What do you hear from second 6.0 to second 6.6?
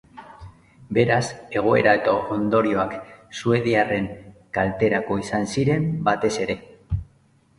batez ere.